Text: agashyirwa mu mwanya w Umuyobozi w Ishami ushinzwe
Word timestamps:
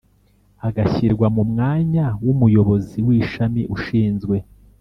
agashyirwa 0.67 1.27
mu 1.35 1.43
mwanya 1.51 2.05
w 2.25 2.27
Umuyobozi 2.33 2.97
w 3.05 3.09
Ishami 3.21 3.61
ushinzwe 3.75 4.35